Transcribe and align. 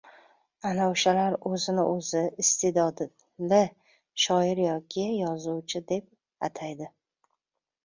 Ana 0.69 0.85
o‘shalar 0.93 1.35
o‘zini 1.49 1.83
o‘zi 1.89 2.21
iste’dodli 2.45 3.61
shoir 4.25 4.63
yoki 4.65 5.07
yozuvchi 5.21 5.85
deb 5.95 6.11
ataydi. 6.51 6.93